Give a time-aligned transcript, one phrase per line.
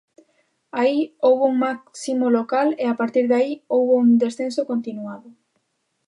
[0.79, 5.29] Aí houbo un máximo local e a partir de aí houbo un descenso continuado.